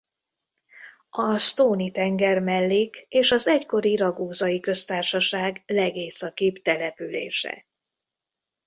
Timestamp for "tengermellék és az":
1.91-3.47